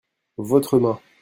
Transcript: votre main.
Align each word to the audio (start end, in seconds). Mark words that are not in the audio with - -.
votre 0.39 0.79
main. 0.79 0.99